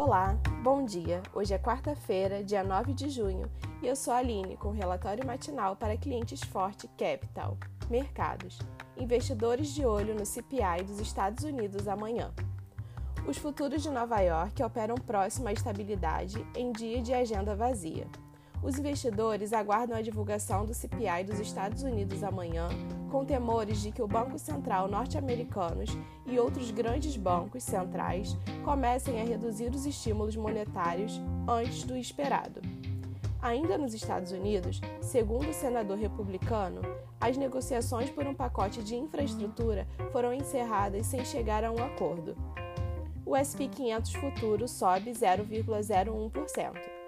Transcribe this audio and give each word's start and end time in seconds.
Olá, 0.00 0.34
bom 0.62 0.82
dia. 0.82 1.22
Hoje 1.30 1.52
é 1.52 1.58
quarta-feira, 1.58 2.42
dia 2.42 2.64
9 2.64 2.94
de 2.94 3.10
junho, 3.10 3.50
e 3.82 3.86
eu 3.86 3.94
sou 3.94 4.14
a 4.14 4.16
Aline 4.16 4.56
com 4.56 4.70
relatório 4.70 5.26
matinal 5.26 5.76
para 5.76 5.94
clientes 5.94 6.40
Forte 6.42 6.88
Capital. 6.96 7.58
Mercados. 7.90 8.58
Investidores 8.96 9.74
de 9.74 9.84
olho 9.84 10.14
no 10.14 10.24
CPI 10.24 10.84
dos 10.86 11.00
Estados 11.00 11.44
Unidos 11.44 11.86
amanhã. 11.86 12.32
Os 13.28 13.36
futuros 13.36 13.82
de 13.82 13.90
Nova 13.90 14.18
York 14.20 14.62
operam 14.62 14.94
próximo 14.94 15.48
à 15.48 15.52
estabilidade 15.52 16.42
em 16.56 16.72
dia 16.72 17.02
de 17.02 17.12
agenda 17.12 17.54
vazia. 17.54 18.06
Os 18.62 18.78
investidores 18.78 19.54
aguardam 19.54 19.96
a 19.96 20.02
divulgação 20.02 20.66
do 20.66 20.74
CPI 20.74 21.24
dos 21.24 21.40
Estados 21.40 21.82
Unidos 21.82 22.22
amanhã, 22.22 22.68
com 23.10 23.24
temores 23.24 23.80
de 23.80 23.90
que 23.90 24.02
o 24.02 24.06
Banco 24.06 24.38
Central 24.38 24.86
norte-americanos 24.86 25.90
e 26.26 26.38
outros 26.38 26.70
grandes 26.70 27.16
bancos 27.16 27.62
centrais 27.62 28.36
comecem 28.62 29.20
a 29.20 29.24
reduzir 29.24 29.74
os 29.74 29.86
estímulos 29.86 30.36
monetários 30.36 31.18
antes 31.48 31.84
do 31.84 31.96
esperado. 31.96 32.60
Ainda 33.40 33.78
nos 33.78 33.94
Estados 33.94 34.30
Unidos, 34.30 34.82
segundo 35.00 35.48
o 35.48 35.54
senador 35.54 35.96
republicano, 35.96 36.82
as 37.18 37.38
negociações 37.38 38.10
por 38.10 38.26
um 38.26 38.34
pacote 38.34 38.82
de 38.82 38.94
infraestrutura 38.94 39.88
foram 40.12 40.34
encerradas 40.34 41.06
sem 41.06 41.24
chegar 41.24 41.64
a 41.64 41.72
um 41.72 41.82
acordo. 41.82 42.36
O 43.24 43.34
SP 43.40 43.68
500 43.68 44.12
futuro 44.14 44.68
sobe 44.68 45.12
0,01%. 45.12 46.99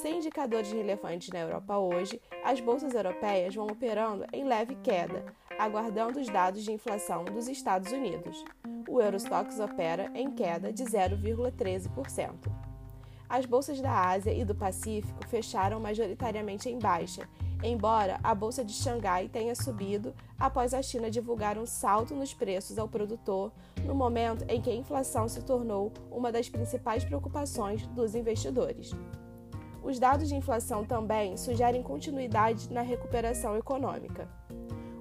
Sem 0.00 0.18
indicadores 0.18 0.70
relevantes 0.70 1.28
na 1.30 1.40
Europa 1.40 1.76
hoje, 1.76 2.20
as 2.44 2.60
bolsas 2.60 2.94
europeias 2.94 3.52
vão 3.52 3.66
operando 3.66 4.24
em 4.32 4.44
leve 4.44 4.76
queda, 4.76 5.24
aguardando 5.58 6.20
os 6.20 6.28
dados 6.28 6.62
de 6.62 6.70
inflação 6.70 7.24
dos 7.24 7.48
Estados 7.48 7.90
Unidos. 7.90 8.44
O 8.88 9.02
Eurostox 9.02 9.58
opera 9.58 10.08
em 10.14 10.30
queda 10.30 10.72
de 10.72 10.84
0,13%. 10.84 12.30
As 13.28 13.44
bolsas 13.44 13.80
da 13.80 14.08
Ásia 14.10 14.32
e 14.32 14.44
do 14.44 14.54
Pacífico 14.54 15.26
fecharam 15.26 15.80
majoritariamente 15.80 16.68
em 16.68 16.78
baixa, 16.78 17.28
embora 17.64 18.20
a 18.22 18.32
bolsa 18.36 18.64
de 18.64 18.74
Xangai 18.74 19.28
tenha 19.28 19.56
subido 19.56 20.14
após 20.38 20.74
a 20.74 20.80
China 20.80 21.10
divulgar 21.10 21.58
um 21.58 21.66
salto 21.66 22.14
nos 22.14 22.32
preços 22.32 22.78
ao 22.78 22.88
produtor 22.88 23.50
no 23.84 23.96
momento 23.96 24.44
em 24.48 24.62
que 24.62 24.70
a 24.70 24.76
inflação 24.76 25.28
se 25.28 25.42
tornou 25.42 25.92
uma 26.08 26.30
das 26.30 26.48
principais 26.48 27.04
preocupações 27.04 27.84
dos 27.88 28.14
investidores. 28.14 28.94
Os 29.82 29.98
dados 29.98 30.28
de 30.28 30.36
inflação 30.36 30.84
também 30.84 31.36
sugerem 31.36 31.82
continuidade 31.82 32.72
na 32.72 32.82
recuperação 32.82 33.56
econômica. 33.56 34.28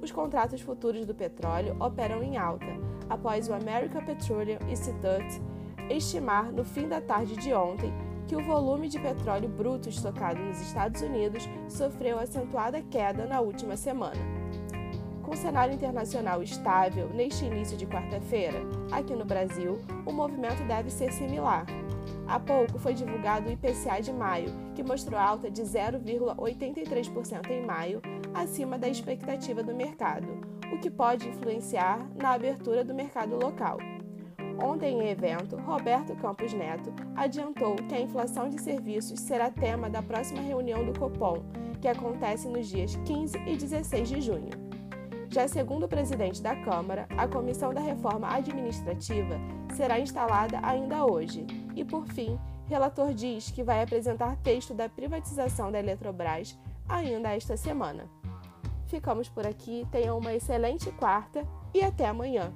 Os 0.00 0.10
contratos 0.10 0.60
futuros 0.60 1.06
do 1.06 1.14
petróleo 1.14 1.76
operam 1.78 2.22
em 2.22 2.36
alta, 2.36 2.66
após 3.08 3.48
o 3.48 3.54
American 3.54 4.04
Petroleum 4.04 4.58
Institute 4.68 5.40
estimar 5.88 6.50
no 6.50 6.64
fim 6.64 6.88
da 6.88 7.00
tarde 7.00 7.36
de 7.36 7.52
ontem 7.52 7.92
que 8.26 8.36
o 8.36 8.42
volume 8.42 8.88
de 8.88 8.98
petróleo 8.98 9.48
bruto 9.48 9.88
estocado 9.88 10.40
nos 10.40 10.60
Estados 10.60 11.02
Unidos 11.02 11.48
sofreu 11.68 12.18
acentuada 12.18 12.80
queda 12.82 13.26
na 13.26 13.40
última 13.40 13.76
semana. 13.76 14.20
Com 15.22 15.32
o 15.32 15.36
cenário 15.36 15.74
internacional 15.74 16.42
estável 16.42 17.08
neste 17.10 17.44
início 17.44 17.76
de 17.76 17.86
quarta-feira, 17.86 18.60
aqui 18.90 19.14
no 19.14 19.24
Brasil, 19.24 19.78
o 20.06 20.12
movimento 20.12 20.62
deve 20.66 20.90
ser 20.90 21.12
similar. 21.12 21.66
Há 22.32 22.40
pouco 22.40 22.78
foi 22.78 22.94
divulgado 22.94 23.46
o 23.46 23.52
IPCA 23.52 24.00
de 24.00 24.10
maio, 24.10 24.48
que 24.74 24.82
mostrou 24.82 25.20
alta 25.20 25.50
de 25.50 25.60
0,83% 25.60 27.50
em 27.50 27.66
maio, 27.66 28.00
acima 28.32 28.78
da 28.78 28.88
expectativa 28.88 29.62
do 29.62 29.74
mercado, 29.74 30.40
o 30.72 30.78
que 30.78 30.90
pode 30.90 31.28
influenciar 31.28 31.98
na 32.16 32.30
abertura 32.30 32.82
do 32.82 32.94
mercado 32.94 33.36
local. 33.36 33.76
Ontem, 34.64 35.02
em 35.02 35.08
evento, 35.10 35.56
Roberto 35.56 36.16
Campos 36.16 36.54
Neto 36.54 36.90
adiantou 37.14 37.76
que 37.76 37.94
a 37.94 38.00
inflação 38.00 38.48
de 38.48 38.58
serviços 38.58 39.20
será 39.20 39.50
tema 39.50 39.90
da 39.90 40.02
próxima 40.02 40.40
reunião 40.40 40.86
do 40.86 40.98
Copom, 40.98 41.42
que 41.82 41.88
acontece 41.88 42.48
nos 42.48 42.66
dias 42.66 42.96
15 43.04 43.36
e 43.46 43.56
16 43.58 44.08
de 44.08 44.20
junho. 44.22 44.71
Já 45.32 45.48
segundo 45.48 45.84
o 45.84 45.88
presidente 45.88 46.42
da 46.42 46.54
Câmara, 46.54 47.08
a 47.16 47.26
Comissão 47.26 47.72
da 47.72 47.80
Reforma 47.80 48.28
Administrativa 48.28 49.40
será 49.74 49.98
instalada 49.98 50.60
ainda 50.62 51.06
hoje. 51.06 51.46
E, 51.74 51.82
por 51.82 52.06
fim, 52.06 52.38
relator 52.68 53.14
diz 53.14 53.50
que 53.50 53.62
vai 53.62 53.82
apresentar 53.82 54.36
texto 54.42 54.74
da 54.74 54.90
privatização 54.90 55.72
da 55.72 55.78
Eletrobras 55.78 56.58
ainda 56.86 57.34
esta 57.34 57.56
semana. 57.56 58.10
Ficamos 58.88 59.26
por 59.26 59.46
aqui, 59.46 59.88
tenham 59.90 60.18
uma 60.18 60.34
excelente 60.34 60.92
quarta 60.92 61.48
e 61.72 61.82
até 61.82 62.06
amanhã! 62.06 62.52